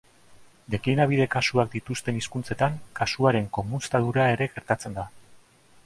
[0.75, 5.07] Deklinabide kasuak dituzten hizkuntzetan, kasuaren komunztadura ere gertatzen da.